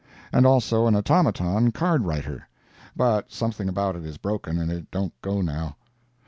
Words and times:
And 0.33 0.47
also 0.47 0.87
an 0.87 0.95
automaton 0.95 1.71
card 1.71 2.05
writer; 2.05 2.47
but 2.95 3.31
something 3.31 3.69
about 3.69 3.95
it 3.95 4.03
is 4.03 4.17
broken, 4.17 4.57
and 4.57 4.71
it 4.71 4.89
don't 4.89 5.13
go 5.21 5.41
now. 5.43 5.75